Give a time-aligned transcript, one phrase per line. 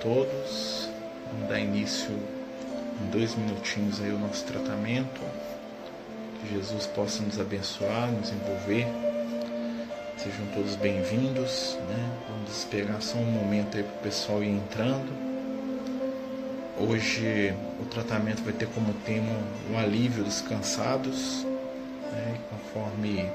[0.00, 0.88] todos.
[1.32, 2.10] Vamos dar início
[3.00, 5.20] em dois minutinhos aí o nosso tratamento.
[6.40, 8.86] Que Jesus possa nos abençoar, nos envolver.
[10.16, 11.78] Sejam todos bem-vindos.
[11.88, 12.10] Né?
[12.28, 15.30] Vamos esperar só um momento aí para o pessoal ir entrando.
[16.78, 19.34] Hoje o tratamento vai ter como tema
[19.70, 21.44] o alívio dos cansados,
[22.10, 22.38] né?
[22.48, 23.30] conforme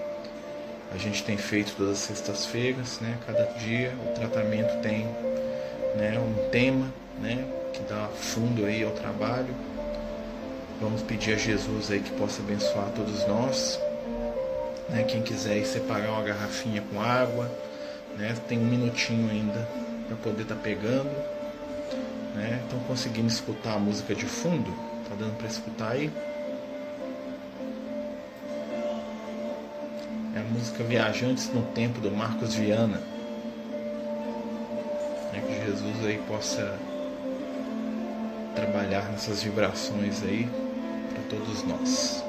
[0.91, 3.18] a gente tem feito todas as sextas-feiras, né?
[3.27, 5.05] Cada dia o tratamento tem
[5.95, 7.45] né, um tema, né?
[7.73, 9.54] Que dá fundo aí ao trabalho.
[10.80, 13.80] Vamos pedir a Jesus aí que possa abençoar todos nós.
[14.90, 15.04] Né?
[15.04, 17.49] Quem quiser separar uma garrafinha com água,
[18.18, 18.35] né?
[18.48, 19.68] Tem um minutinho ainda
[20.08, 21.10] para poder estar tá pegando.
[22.35, 22.59] Né?
[22.63, 24.71] Estão conseguindo escutar a música de fundo?
[25.09, 26.12] Tá dando para escutar aí?
[30.35, 33.15] É a música Viajantes no Tempo do Marcos Viana.
[36.06, 36.78] Que aí possa
[38.54, 40.48] trabalhar nessas vibrações aí
[41.10, 42.24] para todos nós.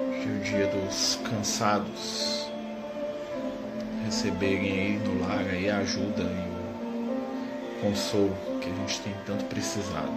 [0.00, 2.50] É o dia dos cansados
[4.04, 9.44] receberem aí no lar aí a ajuda e o consolo que a gente tem tanto
[9.44, 10.10] precisado.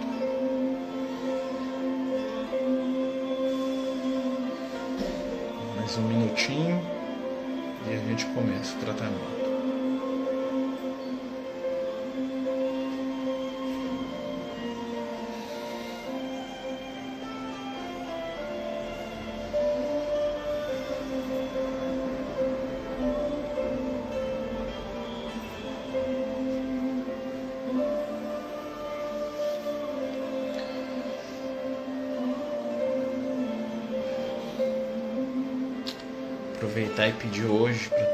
[5.78, 6.82] mais um minutinho
[7.88, 9.41] e a gente começa o tratamento.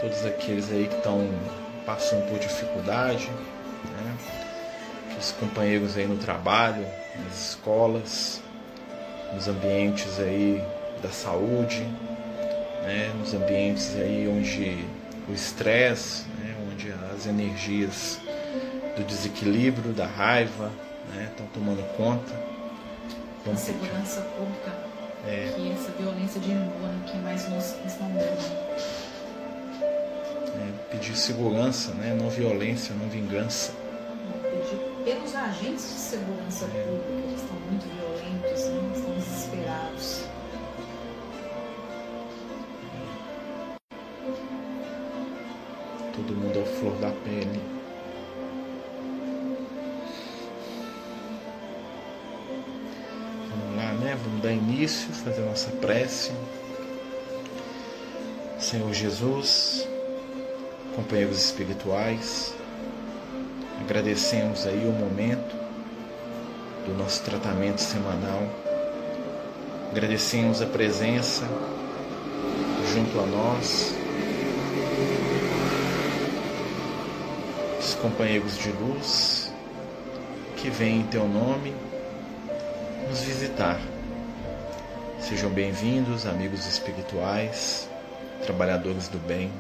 [0.08, 1.30] Todos aqueles aí que estão
[1.86, 4.18] passando por dificuldade, né?
[5.20, 6.86] os companheiros aí no trabalho,
[7.26, 8.42] nas escolas,
[9.34, 10.64] nos ambientes aí
[11.02, 11.82] da saúde,
[12.84, 13.12] né?
[13.20, 14.86] nos ambientes aí onde
[15.28, 16.56] o estresse, né?
[16.72, 18.20] onde as energias
[18.96, 20.72] do desequilíbrio, da raiva,
[21.14, 21.28] né?
[21.32, 22.34] estão tomando conta.
[23.52, 24.72] A segurança pública
[25.26, 25.52] é.
[25.54, 29.07] Que essa violência diminua no que mais nos respondemos.
[30.92, 32.18] Pedir segurança, né?
[32.20, 33.74] não violência, não vingança.
[34.42, 36.84] Pedir pelos agentes de segurança é.
[36.84, 38.92] pública, que estão muito violentos, né?
[38.96, 40.24] estão desesperados.
[46.14, 47.78] Todo mundo ao flor da pele.
[54.08, 54.18] né?
[54.24, 56.32] Vamos dar início, fazer nossa prece.
[58.60, 59.87] Senhor Jesus,
[60.98, 62.56] companheiros espirituais,
[63.80, 65.56] agradecemos aí o momento
[66.88, 68.42] do nosso tratamento semanal.
[69.92, 71.46] Agradecemos a presença
[72.94, 73.96] junto a nós
[77.78, 79.54] dos companheiros de luz
[80.56, 81.74] que vêm em teu nome
[83.08, 83.80] nos visitar
[85.28, 87.90] Sejam bem-vindos, amigos espirituais,
[88.46, 89.52] trabalhadores do bem.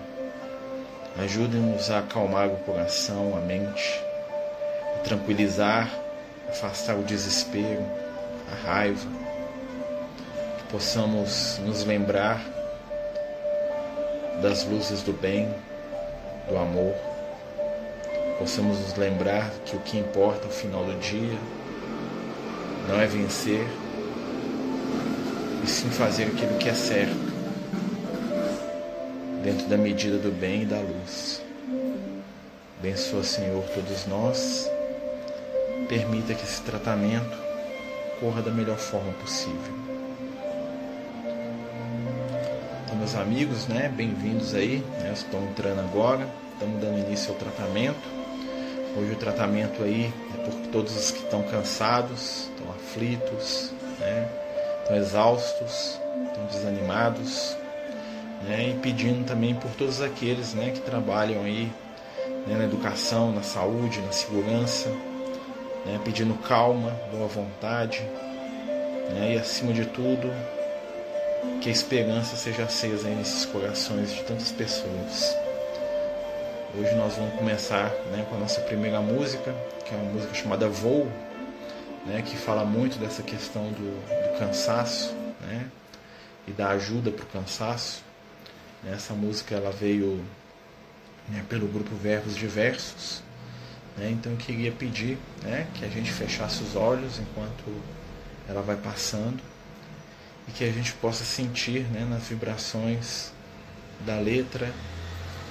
[1.19, 4.03] Ajudem-nos a acalmar o coração, a mente,
[4.95, 5.89] a tranquilizar,
[6.47, 7.83] afastar o desespero,
[8.51, 9.09] a raiva.
[10.59, 12.39] Que possamos nos lembrar
[14.44, 15.51] das luzes do bem,
[16.47, 16.94] do amor.
[18.38, 21.38] Possamos nos lembrar que o que importa no final do dia
[22.88, 23.67] não é vencer,
[25.63, 27.36] e sim fazer aquilo que é certo,
[29.47, 31.41] dentro da medida do bem e da luz.
[32.79, 34.69] Abençoa, Senhor, todos nós.
[35.88, 37.38] Permita que esse tratamento
[38.19, 39.73] corra da melhor forma possível.
[42.83, 44.83] Então, meus amigos, né, bem-vindos aí.
[44.99, 48.17] Né, estão entrando agora, estamos dando início ao tratamento.
[48.97, 54.27] Hoje o tratamento aí é por todos os que estão cansados, estão aflitos, né?
[54.81, 55.97] estão exaustos,
[56.27, 57.55] estão desanimados,
[58.44, 58.69] né?
[58.69, 61.72] e pedindo também por todos aqueles né, que trabalham aí
[62.48, 64.89] né, na educação, na saúde, na segurança,
[65.86, 68.01] né, pedindo calma, boa vontade
[69.13, 70.31] né, e acima de tudo
[71.62, 75.36] que a esperança seja acesa nesses corações de tantas pessoas.
[76.78, 79.56] Hoje nós vamos começar né, com a nossa primeira música,
[79.86, 81.07] que é uma música chamada Voo,
[82.06, 85.66] né, que fala muito dessa questão do, do cansaço né,
[86.48, 88.06] e da ajuda para o cansaço.
[88.85, 90.24] Essa música ela veio
[91.29, 93.24] né, pelo grupo Verbos Diversos.
[93.97, 97.63] Né, então eu queria pedir né, que a gente fechasse os olhos enquanto
[98.47, 99.41] ela vai passando
[100.47, 103.31] e que a gente possa sentir né, nas vibrações
[104.06, 104.71] da letra,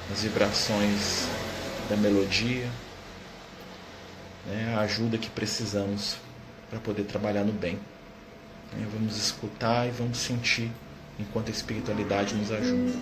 [0.08, 1.26] nas vibrações
[1.90, 2.68] da melodia,
[4.46, 6.16] né, a ajuda que precisamos
[6.70, 7.78] para poder trabalhar no bem.
[8.72, 10.70] Né, vamos escutar e vamos sentir
[11.18, 12.92] enquanto a espiritualidade nos ajuda.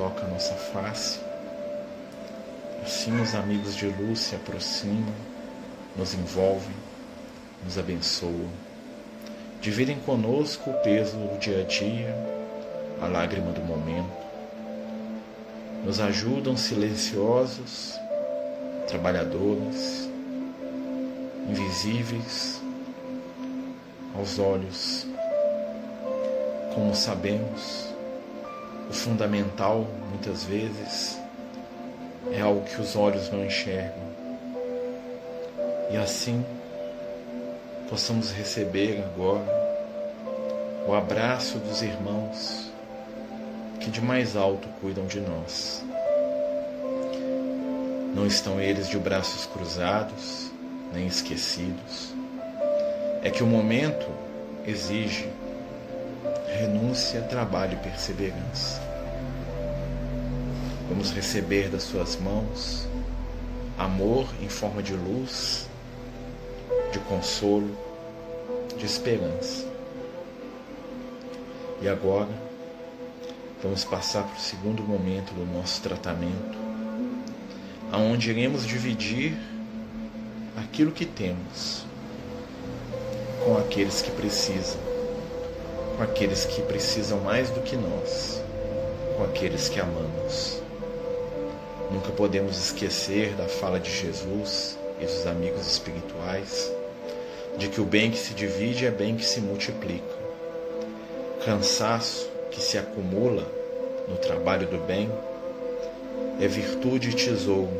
[0.00, 1.20] Toca a nossa face.
[2.82, 5.12] Assim os amigos de luz se aproximam,
[5.94, 6.74] nos envolvem,
[7.62, 8.48] nos abençoam.
[9.60, 12.16] Dividem conosco o peso do dia a dia,
[13.02, 14.08] a lágrima do momento.
[15.84, 17.92] Nos ajudam silenciosos,
[18.88, 20.08] trabalhadores,
[21.46, 22.58] invisíveis
[24.16, 25.06] aos olhos,
[26.74, 27.90] como sabemos
[28.90, 31.16] o fundamental, muitas vezes,
[32.32, 34.10] é algo que os olhos não enxergam.
[35.92, 36.44] E assim,
[37.88, 39.46] possamos receber agora
[40.88, 42.68] o abraço dos irmãos
[43.78, 45.84] que de mais alto cuidam de nós.
[48.12, 50.50] Não estão eles de braços cruzados,
[50.92, 52.12] nem esquecidos.
[53.22, 54.08] É que o momento
[54.66, 55.28] exige
[56.60, 58.82] renúncia, trabalho e perseverança.
[60.90, 62.86] Vamos receber das Suas mãos
[63.78, 65.66] amor em forma de luz,
[66.92, 67.74] de consolo,
[68.76, 69.66] de esperança.
[71.80, 72.28] E agora,
[73.62, 76.58] vamos passar para o segundo momento do nosso tratamento,
[77.90, 79.34] aonde iremos dividir
[80.58, 81.86] aquilo que temos
[83.42, 84.89] com aqueles que precisam,
[86.00, 88.42] com aqueles que precisam mais do que nós,
[89.18, 90.62] com aqueles que amamos.
[91.90, 96.72] Nunca podemos esquecer da fala de Jesus e dos amigos espirituais,
[97.58, 100.16] de que o bem que se divide é bem que se multiplica.
[101.44, 103.46] Cansaço que se acumula
[104.08, 105.10] no trabalho do bem
[106.40, 107.76] é virtude e tesouro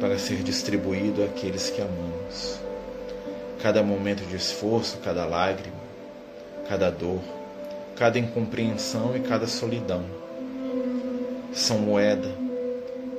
[0.00, 2.58] para ser distribuído àqueles que amamos.
[3.62, 5.87] Cada momento de esforço, cada lágrima,
[6.68, 7.20] cada dor,
[7.96, 10.04] cada incompreensão e cada solidão
[11.52, 12.28] são moeda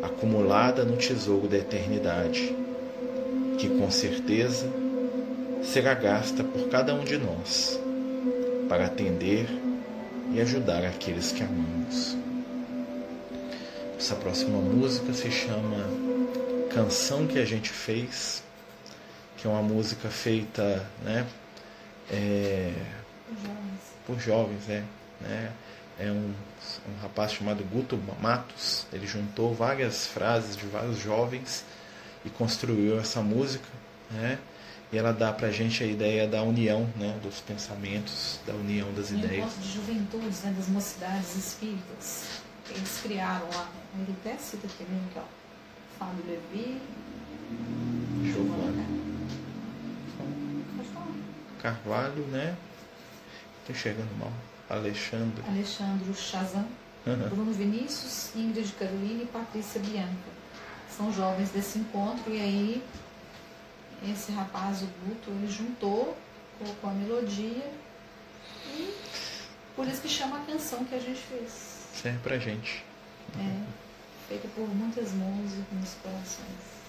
[0.02, 2.56] acumulada no tesouro da eternidade,
[3.58, 4.70] que com certeza
[5.64, 7.80] será gasta por cada um de nós
[8.70, 9.48] para atender
[10.32, 12.16] e ajudar aqueles que amamos.
[13.98, 15.86] Essa próxima música se chama
[16.74, 18.44] Canção que a gente fez,
[19.36, 21.26] que é uma música feita, né,
[22.12, 22.72] é,
[24.06, 24.84] por jovens, é,
[25.22, 25.52] né,
[26.00, 26.34] é um,
[26.88, 28.88] um rapaz chamado Guto Matos.
[28.92, 31.66] Ele juntou várias frases de vários jovens
[32.26, 33.68] e construiu essa música,
[34.12, 34.40] né?
[34.92, 39.12] E ela dá pra gente a ideia da união, né, dos pensamentos, da união das
[39.12, 39.52] um ideias.
[39.62, 42.42] de juventudes, né, das mocidades espíritas.
[42.72, 45.24] Eles criaram lá, ele até cita aqui mesmo, que ó,
[46.00, 46.82] Fábio Levi,
[48.24, 48.86] Giovanna.
[51.62, 52.56] Carvalho, né?
[53.70, 54.32] Tô enxergando mal.
[54.68, 55.44] Alexandre.
[55.48, 56.66] Alexandre Chazan,
[57.06, 57.30] uhum.
[57.30, 60.40] Bruno Vinícius, Ingrid Carolina e Patrícia Bianca.
[60.90, 62.84] São jovens desse encontro e aí
[64.12, 66.18] esse rapaz, o Guto, ele juntou,
[66.58, 67.72] colocou a melodia
[68.76, 68.92] e
[69.76, 71.52] por isso que chama a canção que a gente fez.
[71.94, 72.84] Serve pra gente.
[73.38, 73.64] É,
[74.28, 76.80] feita por muitas mãos e muitos corações.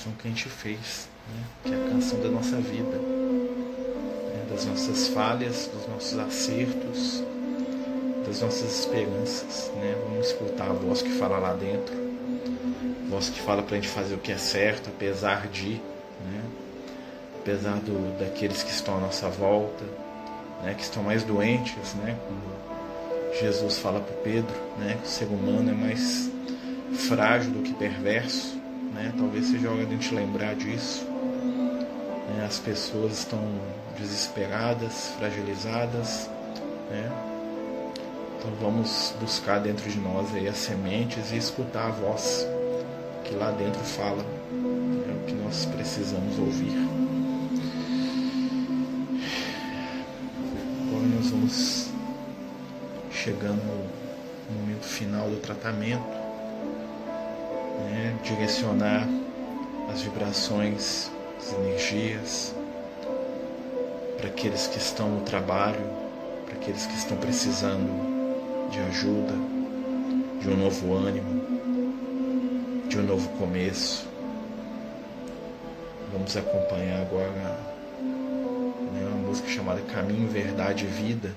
[0.01, 1.45] Canção que a gente fez, né?
[1.63, 4.47] que é a canção da nossa vida, né?
[4.49, 7.23] das nossas falhas, dos nossos acertos,
[8.27, 9.71] das nossas esperanças.
[9.77, 9.95] Né?
[10.09, 11.95] Vamos escutar a voz que fala lá dentro,
[13.07, 16.45] a voz que fala para a gente fazer o que é certo, apesar de, né?
[17.39, 19.85] apesar do, daqueles que estão à nossa volta,
[20.63, 20.73] né?
[20.75, 22.17] que estão mais doentes, né?
[22.27, 24.97] como Jesus fala para Pedro, né?
[24.99, 26.31] que o ser humano é mais
[27.07, 28.60] frágil do que perverso
[29.01, 29.15] né?
[29.17, 31.07] Talvez seja hora de a gente lembrar disso.
[32.29, 32.45] Né?
[32.47, 33.43] As pessoas estão
[33.99, 36.29] desesperadas, fragilizadas,
[36.91, 37.11] né?
[38.39, 42.47] Então vamos buscar dentro de nós aí as sementes e escutar a voz
[43.25, 44.25] que lá dentro fala.
[45.09, 46.73] É o que nós precisamos ouvir.
[50.89, 51.91] Agora nós vamos
[53.11, 53.63] chegando
[54.49, 56.20] no momento final do tratamento
[57.91, 59.07] né, direcionar
[59.93, 62.55] as vibrações, as energias
[64.17, 65.85] para aqueles que estão no trabalho,
[66.47, 69.33] para aqueles que estão precisando de ajuda,
[70.41, 74.09] de um novo ânimo, de um novo começo.
[76.13, 77.31] Vamos acompanhar agora
[78.93, 81.35] né, uma música chamada Caminho, Verdade e Vida.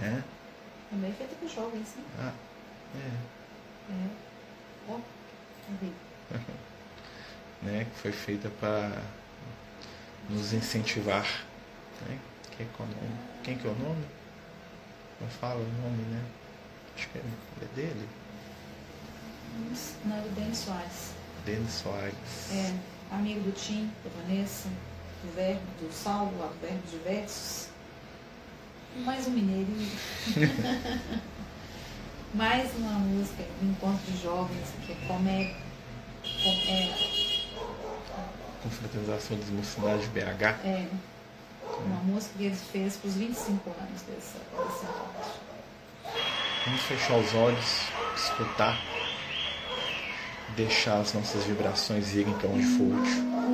[0.00, 0.22] Né?
[0.90, 2.04] Também feita por jovens, né?
[2.20, 2.32] Ah,
[2.94, 3.92] é.
[3.92, 4.25] é
[7.62, 9.02] né, que foi feita para
[10.30, 11.26] nos incentivar.
[12.08, 12.18] Né?
[12.56, 12.66] Que é
[13.42, 14.04] Quem que é o nome?
[15.20, 16.22] Não fala o nome, né?
[16.96, 17.22] Acho que é,
[17.62, 18.08] é dele.
[20.04, 21.14] Não, é do Denis Soares.
[21.44, 22.52] Denis Soares.
[22.52, 22.74] É,
[23.14, 24.68] amigo do Tim, da Vanessa,
[25.22, 27.68] do verbo, do salvo, do verbo diversos.
[29.04, 29.90] Mais um mineirinho.
[32.34, 35.54] mais uma música do Encontro de Jovens, que é como é.
[36.42, 37.16] Como é
[38.62, 40.42] Confraternização das Mocidades de BH.
[40.64, 40.86] É.
[41.84, 45.46] Uma música que ele fez para os 25 anos desse encontro.
[46.64, 47.82] Vamos fechar os olhos,
[48.16, 48.80] escutar,
[50.56, 53.45] deixar as nossas vibrações irem para onde for útil.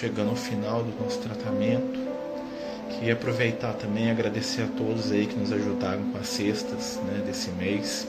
[0.00, 2.06] Chegando ao final do nosso tratamento.
[2.90, 7.22] Queria aproveitar também e agradecer a todos aí que nos ajudaram com as cestas né,
[7.26, 8.06] desse mês.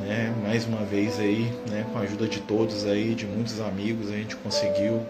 [0.00, 4.10] Né, mais uma vez aí, né, com a ajuda de todos aí, de muitos amigos,
[4.10, 5.02] a gente conseguiu.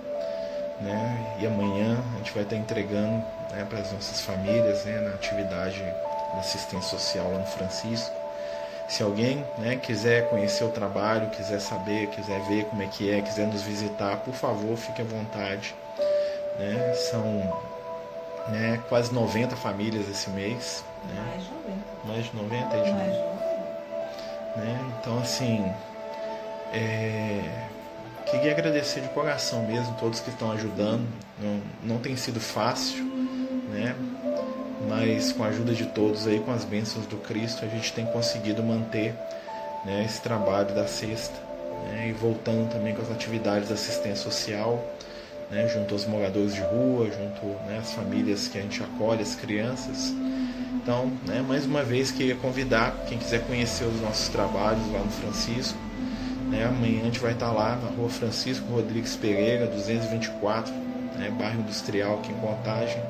[0.80, 5.10] Né, e amanhã a gente vai estar entregando né, para as nossas famílias né, na
[5.10, 8.14] atividade da assistência social lá no Francisco.
[8.88, 13.22] Se alguém né, quiser conhecer o trabalho, quiser saber, quiser ver como é que é,
[13.22, 15.74] quiser nos visitar, por favor, fique à vontade.
[16.58, 16.94] Né?
[16.94, 17.22] São
[18.48, 20.84] né, quase 90 famílias esse mês.
[21.08, 21.22] Né?
[21.28, 21.84] Mais de 90.
[22.04, 23.44] Mais de 90 aí Mais de 90.
[24.56, 24.94] Né?
[25.00, 25.72] Então, assim,
[26.72, 27.66] é...
[28.26, 31.06] queria agradecer de coração mesmo todos que estão ajudando.
[31.38, 33.04] Não, não tem sido fácil,
[33.70, 33.96] né?
[34.88, 38.06] mas com a ajuda de todos aí, com as bênçãos do Cristo, a gente tem
[38.06, 39.14] conseguido manter
[39.84, 41.34] né, esse trabalho da sexta
[41.86, 44.82] né, e voltando também com as atividades da assistência social,
[45.54, 49.36] né, junto aos moradores de rua, junto né, às famílias que a gente acolhe, as
[49.36, 50.12] crianças.
[50.82, 55.10] Então, né, mais uma vez, queria convidar quem quiser conhecer os nossos trabalhos lá no
[55.10, 55.78] Francisco.
[56.50, 60.72] Né, amanhã a gente vai estar lá na rua Francisco Rodrigues Pereira, 224,
[61.16, 63.00] né, bairro industrial aqui em Contagem.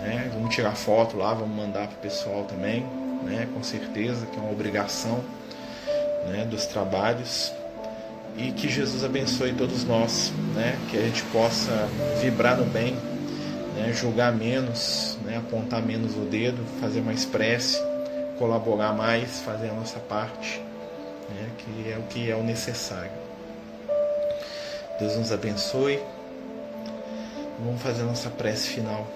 [0.00, 0.30] Né?
[0.32, 2.84] Vamos tirar foto lá, vamos mandar para o pessoal também,
[3.22, 3.48] né?
[3.52, 5.22] com certeza, que é uma obrigação
[6.28, 6.44] né?
[6.44, 7.52] dos trabalhos.
[8.36, 10.78] E que Jesus abençoe todos nós, né?
[10.90, 11.88] que a gente possa
[12.20, 12.94] vibrar no bem,
[13.74, 13.92] né?
[13.94, 15.38] julgar menos, né?
[15.38, 17.80] apontar menos o dedo, fazer mais prece,
[18.38, 20.60] colaborar mais, fazer a nossa parte,
[21.30, 21.50] né?
[21.58, 23.10] que é o que é o necessário.
[25.00, 25.98] Deus nos abençoe.
[27.58, 29.06] Vamos fazer a nossa prece final.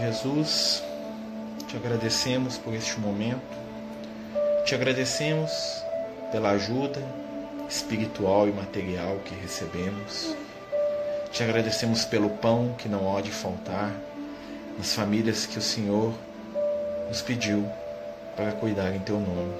[0.00, 0.82] Jesus,
[1.68, 3.40] te agradecemos por este momento,
[4.64, 5.81] te agradecemos
[6.32, 7.00] pela ajuda
[7.68, 10.34] espiritual e material que recebemos,
[11.30, 13.92] te agradecemos pelo pão que não há de faltar
[14.76, 16.12] nas famílias que o Senhor
[17.08, 17.70] nos pediu
[18.34, 19.54] para cuidar em teu nome.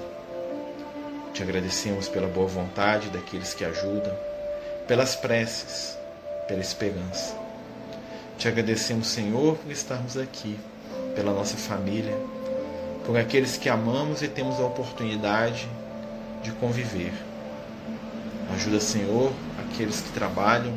[1.33, 4.13] Te agradecemos pela boa vontade daqueles que ajudam,
[4.87, 5.97] pelas preces,
[6.47, 7.35] pela esperança.
[8.37, 10.59] Te agradecemos, Senhor, por estarmos aqui,
[11.15, 12.15] pela nossa família,
[13.05, 15.82] por aqueles que amamos e temos a oportunidade de
[16.51, 17.13] conviver.
[18.53, 20.73] Ajuda, Senhor, aqueles que trabalham,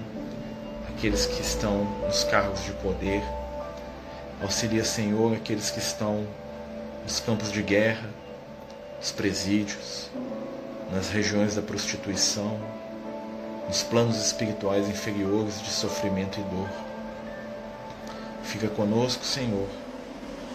[0.88, 3.22] aqueles que estão nos cargos de poder.
[4.42, 6.26] Auxilia, Senhor, aqueles que estão
[7.02, 8.08] nos campos de guerra,
[8.98, 10.10] nos presídios,
[10.92, 12.58] nas regiões da prostituição,
[13.68, 16.68] nos planos espirituais inferiores de sofrimento e dor.
[18.44, 19.68] Fica conosco, Senhor,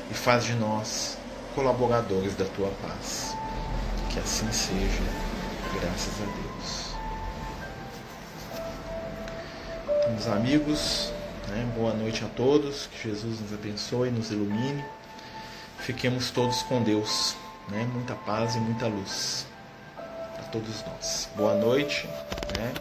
[0.09, 1.17] e faz de nós
[1.53, 3.35] colaboradores da tua paz.
[4.11, 5.03] Que assim seja,
[5.79, 6.91] graças a Deus.
[10.09, 11.13] Meus amigos,
[11.47, 14.83] né, boa noite a todos, que Jesus nos abençoe, nos ilumine.
[15.79, 17.37] Fiquemos todos com Deus,
[17.69, 19.45] né, muita paz e muita luz
[19.95, 21.29] para todos nós.
[21.37, 22.05] Boa noite.
[22.57, 22.73] Né?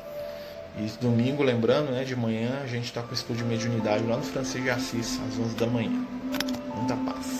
[0.78, 4.16] E domingo, lembrando, né, de manhã a gente está com o estúdio de mediunidade lá
[4.16, 6.04] no Francisco de Assis, às 11 da manhã.
[6.74, 7.39] Muita paz.